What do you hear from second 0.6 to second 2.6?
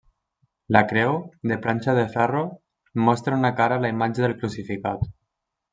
La creu, de planxa de ferro,